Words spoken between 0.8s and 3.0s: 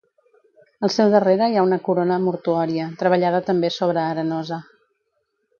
Al seu darrere hi ha una corona mortuòria,